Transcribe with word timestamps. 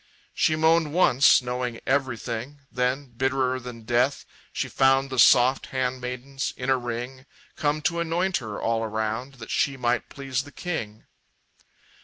She 0.33 0.55
moaned 0.55 0.93
once, 0.93 1.43
knowing 1.43 1.79
everything; 1.85 2.61
Then, 2.71 3.11
bitterer 3.15 3.59
than 3.59 3.83
death, 3.83 4.25
she 4.51 4.67
found 4.67 5.11
The 5.11 5.19
soft 5.19 5.67
handmaidens, 5.67 6.55
in 6.57 6.71
a 6.71 6.75
ring, 6.79 7.27
Come 7.55 7.83
to 7.83 7.99
anoint 7.99 8.37
her, 8.37 8.59
all 8.59 8.83
around, 8.83 9.35
That 9.35 9.51
she 9.51 9.77
might 9.77 10.09
please 10.09 10.41
the 10.41 10.51
king. 10.51 11.05